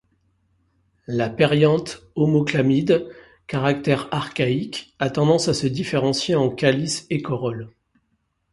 Le 1.05 1.27
périanthe 1.27 2.01
homochlamyde, 2.15 3.07
caractère 3.45 4.07
archaïque, 4.11 4.95
a 4.97 5.11
tendance 5.11 5.47
à 5.47 5.53
se 5.53 5.67
différencier 5.67 6.33
en 6.33 6.49
calice 6.49 7.05
et 7.11 7.21
corolle. 7.21 7.69